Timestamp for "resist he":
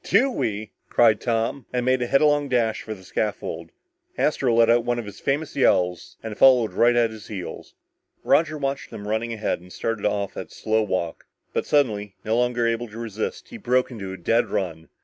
12.97-13.57